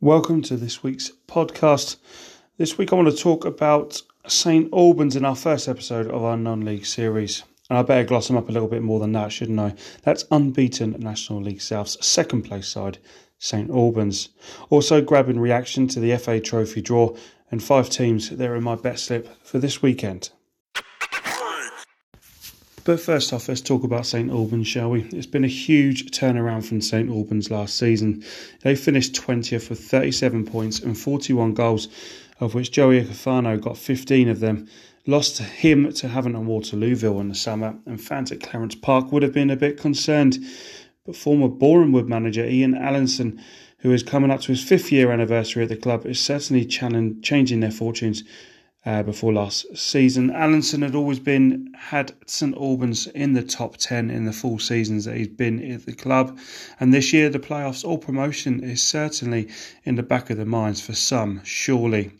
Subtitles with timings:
[0.00, 1.96] Welcome to this week's podcast.
[2.56, 6.36] This week I want to talk about St Albans in our first episode of our
[6.36, 7.42] non league series.
[7.68, 9.74] And I better gloss them up a little bit more than that, shouldn't I?
[10.04, 12.98] That's unbeaten National League South's second place side,
[13.40, 14.28] St Albans.
[14.70, 17.16] Also grabbing reaction to the FA Trophy draw
[17.50, 20.30] and five teams that are in my bet slip for this weekend.
[22.88, 25.02] But first off, let's talk about St Albans, shall we?
[25.12, 28.24] It's been a huge turnaround from St Albans last season.
[28.62, 31.88] They finished 20th with 37 points and 41 goals,
[32.40, 34.68] of which Joey Iaciofano got 15 of them.
[35.06, 39.22] Lost him to Havant and Waterlooville in the summer, and fans at Clarence Park would
[39.22, 40.38] have been a bit concerned.
[41.04, 43.38] But former Borehamwood manager Ian Allinson,
[43.80, 47.60] who is coming up to his fifth year anniversary at the club, is certainly changing
[47.60, 48.24] their fortunes
[48.88, 50.30] uh, before last season.
[50.30, 55.04] Allinson had always been had St Albans in the top ten in the full seasons
[55.04, 56.38] that he's been at the club,
[56.80, 59.48] and this year the playoffs or promotion is certainly
[59.84, 61.42] in the back of the minds for some.
[61.44, 62.12] Surely,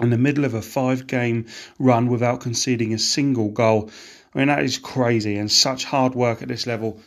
[0.00, 1.46] in the middle of a five-game
[1.80, 3.90] run without conceding a single goal,
[4.32, 7.00] I mean that is crazy and such hard work at this level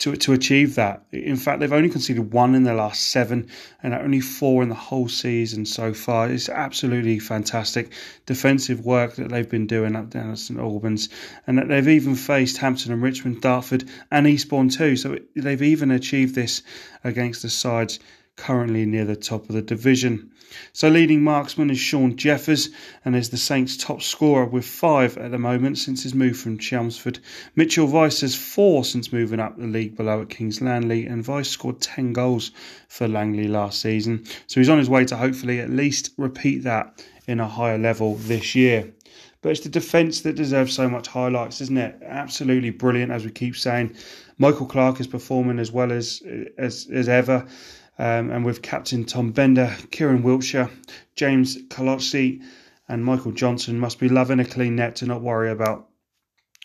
[0.00, 1.04] to to achieve that.
[1.12, 3.48] In fact, they've only conceded one in the last seven,
[3.82, 6.28] and only four in the whole season so far.
[6.28, 7.92] It's absolutely fantastic
[8.26, 11.08] defensive work that they've been doing up down at St Albans,
[11.46, 14.96] and that they've even faced Hampton and Richmond, Dartford, and Eastbourne too.
[14.96, 16.62] So they've even achieved this
[17.04, 18.00] against the sides
[18.40, 20.30] currently near the top of the division.
[20.72, 22.70] So leading marksman is Shaun Jeffers
[23.04, 26.58] and is the Saints' top scorer with five at the moment since his move from
[26.58, 27.18] Chelmsford.
[27.54, 31.50] Mitchell Weiss has four since moving up the league below at Kings Langley and Weiss
[31.50, 32.50] scored 10 goals
[32.88, 34.24] for Langley last season.
[34.46, 38.16] So he's on his way to hopefully at least repeat that in a higher level
[38.16, 38.90] this year.
[39.42, 42.02] But it's the defence that deserves so much highlights, isn't it?
[42.02, 43.94] Absolutely brilliant, as we keep saying.
[44.36, 46.22] Michael Clark is performing as well as
[46.58, 47.46] as, as ever
[48.00, 50.70] um, and with captain Tom Bender, Kieran Wiltshire,
[51.16, 52.40] James Colozzi,
[52.88, 55.86] and Michael Johnson must be loving a clean net to not worry about.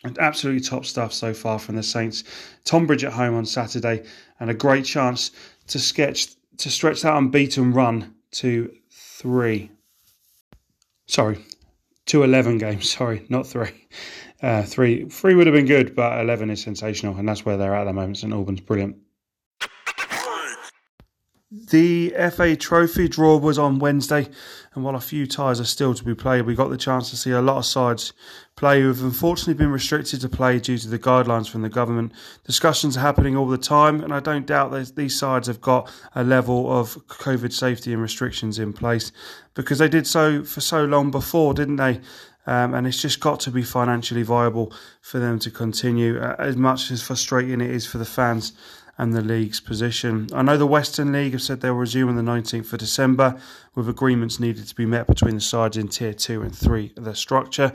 [0.02, 2.24] And absolutely top stuff so far from the Saints.
[2.64, 4.04] Tonbridge at home on Saturday,
[4.40, 5.30] and a great chance
[5.68, 9.70] to sketch to stretch that unbeaten run to three.
[11.06, 11.38] Sorry,
[12.06, 12.88] to eleven games.
[12.96, 13.88] Sorry, not three.
[14.40, 17.74] Uh, three, three would have been good, but eleven is sensational, and that's where they're
[17.74, 18.18] at, at the moment.
[18.18, 18.96] St Albans brilliant.
[21.48, 24.28] The FA Trophy draw was on Wednesday,
[24.74, 27.16] and while a few ties are still to be played, we got the chance to
[27.16, 28.12] see a lot of sides
[28.56, 32.10] play who have unfortunately been restricted to play due to the guidelines from the government.
[32.44, 35.88] Discussions are happening all the time, and I don't doubt that these sides have got
[36.16, 39.12] a level of COVID safety and restrictions in place
[39.54, 42.00] because they did so for so long before, didn't they?
[42.48, 46.56] Um, and it's just got to be financially viable for them to continue, uh, as
[46.56, 48.52] much as frustrating it is for the fans
[48.98, 50.28] and the league's position.
[50.32, 53.36] I know the Western League have said they'll resume on the 19th of December,
[53.74, 57.04] with agreements needed to be met between the sides in Tier 2 and 3 of
[57.04, 57.72] the structure.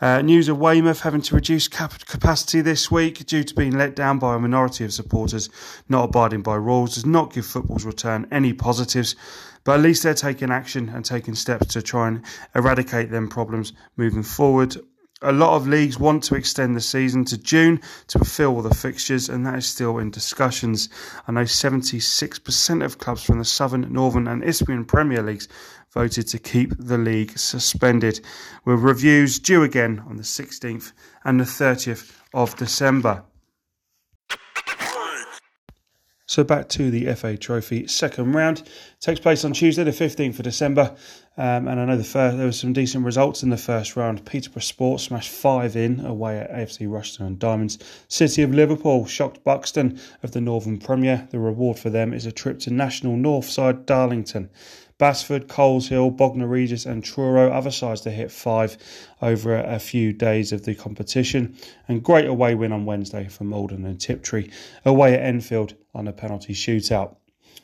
[0.00, 3.94] Uh, news of Weymouth having to reduce cap- capacity this week due to being let
[3.94, 5.48] down by a minority of supporters
[5.88, 9.14] not abiding by rules does not give football's return any positives.
[9.62, 12.24] But at least they're taking action and taking steps to try and
[12.54, 14.76] eradicate them problems moving forward
[15.24, 18.74] a lot of leagues want to extend the season to June to fulfill all the
[18.74, 20.88] fixtures, and that is still in discussions.
[21.26, 25.48] I know 76% of clubs from the Southern, Northern, and Isthmian Premier Leagues
[25.92, 28.20] voted to keep the league suspended,
[28.64, 30.92] with reviews due again on the 16th
[31.24, 33.24] and the 30th of December.
[36.34, 38.68] So back to the FA Trophy second round it
[39.00, 40.96] takes place on Tuesday, the fifteenth of December,
[41.36, 44.24] um, and I know the first there was some decent results in the first round.
[44.24, 47.78] Peterborough Sports smashed five in away at AFC Rushden and Diamonds.
[48.08, 51.28] City of Liverpool shocked Buxton of the Northern Premier.
[51.30, 54.50] The reward for them is a trip to National Northside Darlington.
[54.98, 58.78] Basford, Coleshill, Bognor Regis, and Truro, other sides to hit five
[59.20, 61.56] over a few days of the competition.
[61.88, 64.50] And great away win on Wednesday for Maldon and Tiptree,
[64.84, 67.16] away at Enfield on a penalty shootout.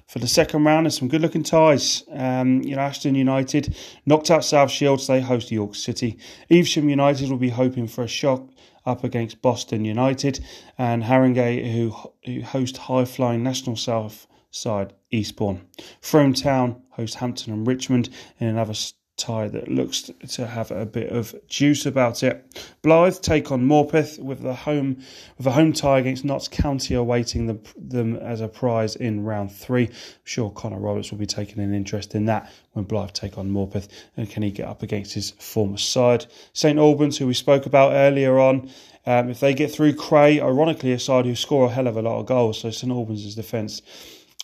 [0.07, 2.03] For the second round, there's some good looking ties.
[2.11, 3.77] Um, you know, Ashton United
[4.07, 6.19] knocked out South Shields, they host York City.
[6.51, 8.49] Evesham United will be hoping for a shock
[8.85, 10.41] up against Boston United,
[10.79, 11.95] and Haringey, who,
[12.25, 15.67] who host high flying National South side Eastbourne.
[16.01, 18.75] Frome Town host Hampton and Richmond in another
[19.21, 22.65] tie that looks to have a bit of juice about it.
[22.83, 25.03] Blyth take on Morpeth with the home
[25.37, 29.53] with a home tie against Notts County awaiting them, them as a prize in round
[29.53, 29.87] three.
[29.87, 29.95] I'm
[30.25, 33.89] sure Connor Roberts will be taking an interest in that when Blyth take on Morpeth
[34.17, 36.27] and can he get up against his former side.
[36.55, 38.71] St Albans, who we spoke about earlier on,
[39.07, 42.03] um, if they get through Cray, ironically a side who score a hell of a
[42.03, 43.83] lot of goals, so St Albans' defence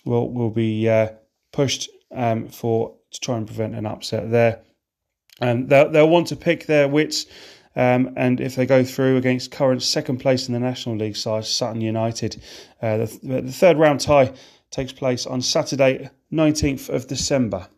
[0.06, 1.08] will will be uh,
[1.52, 4.60] pushed um, for to try and prevent an upset there.
[5.40, 7.26] And they'll, they'll want to pick their wits.
[7.74, 11.44] Um, and if they go through against current second place in the National League side,
[11.44, 12.42] Sutton United,
[12.80, 14.32] uh, the, the third round tie
[14.70, 17.68] takes place on Saturday, 19th of December.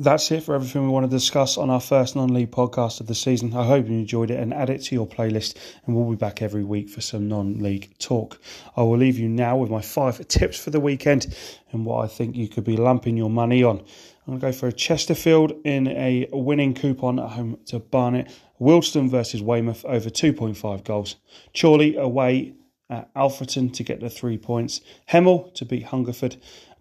[0.00, 3.08] That's it for everything we want to discuss on our first non league podcast of
[3.08, 3.52] the season.
[3.52, 6.40] I hope you enjoyed it and add it to your playlist, and we'll be back
[6.40, 8.40] every week for some non league talk.
[8.76, 11.34] I will leave you now with my five tips for the weekend
[11.72, 13.80] and what I think you could be lumping your money on.
[13.80, 18.30] I'm going to go for a Chesterfield in a winning coupon at home to Barnet.
[18.60, 21.16] Wealdstone versus Weymouth over 2.5 goals.
[21.60, 22.54] Chorley away
[22.88, 24.80] at Alfreton to get the three points.
[25.10, 26.36] Hemel to beat Hungerford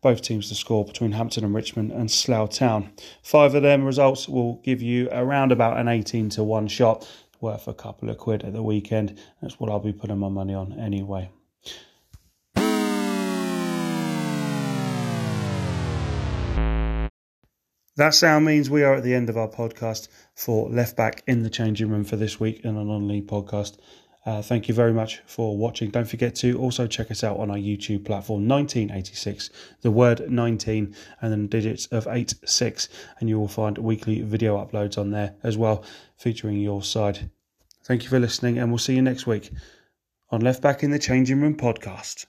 [0.08, 2.90] both teams to score between Hampton and Richmond and Slough Town.
[3.22, 7.06] Five of them results will give you around about an 18 to 1 shot
[7.42, 9.20] worth a couple of quid at the weekend.
[9.42, 11.30] That's what I'll be putting my money on anyway.
[17.98, 21.44] That sound means we are at the end of our podcast for Left Back in
[21.44, 23.76] the Changing Room for this week in a non league podcast.
[24.28, 25.90] Uh, thank you very much for watching.
[25.90, 29.50] Don't forget to also check us out on our YouTube platform, 1986,
[29.84, 32.90] the word 19 and then digits of 86,
[33.22, 35.82] and you will find weekly video uploads on there as well,
[36.18, 37.30] featuring your side.
[37.86, 39.50] Thank you for listening, and we'll see you next week
[40.30, 42.26] on Left Back in the Changing Room podcast.